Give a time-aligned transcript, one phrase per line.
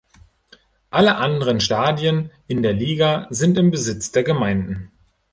[0.89, 4.89] Alle anderen Stadien in der Liga sind im Besitz der Gemeinden.